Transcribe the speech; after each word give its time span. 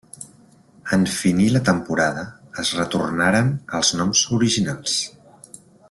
En 0.95 1.03
finir 1.15 1.49
la 1.57 1.61
temporada 1.67 2.23
es 2.63 2.73
retornaren 2.79 3.53
als 3.81 3.93
noms 4.01 4.25
originals. 4.41 4.99